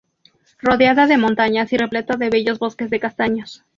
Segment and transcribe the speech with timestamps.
[0.57, 3.63] Rodeada de montañas y repleto de bellos bosques de castaños.